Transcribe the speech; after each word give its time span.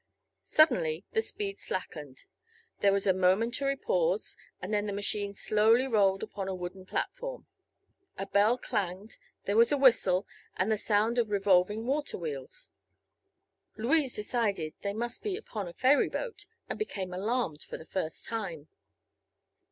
Suddenly 0.41 1.05
the 1.11 1.21
speed 1.21 1.59
slackened. 1.59 2.25
There 2.79 2.91
was 2.91 3.05
a 3.05 3.13
momentary 3.13 3.75
pause, 3.77 4.35
and 4.59 4.73
then 4.73 4.87
the 4.87 4.93
machine 4.93 5.35
slowly 5.35 5.85
rolled 5.85 6.23
upon 6.23 6.47
a 6.47 6.55
wooden 6.55 6.87
platform. 6.87 7.45
A 8.17 8.25
bell 8.25 8.57
clanged, 8.57 9.19
there 9.45 9.55
was 9.55 9.71
a 9.71 9.77
whistle 9.77 10.25
and 10.57 10.71
the 10.71 10.75
sound 10.79 11.19
of 11.19 11.29
revolving 11.29 11.85
water 11.85 12.17
wheels. 12.17 12.71
Louise 13.77 14.15
decided 14.15 14.73
they 14.81 14.93
must 14.93 15.21
be 15.21 15.37
upon 15.37 15.67
a 15.67 15.73
ferry 15.75 16.09
boat, 16.09 16.47
and 16.67 16.79
became 16.79 17.13
alarmed 17.13 17.61
for 17.61 17.77
the 17.77 17.85
first 17.85 18.25
time. 18.25 18.69